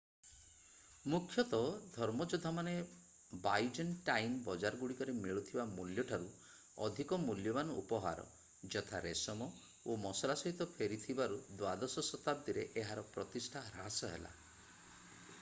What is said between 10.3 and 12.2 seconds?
ସହିତ ଫେରିଥିବାରୁ ଦ୍ୱାଦଶ